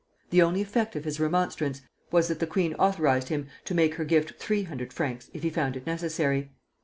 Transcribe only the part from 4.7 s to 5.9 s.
francs if he found it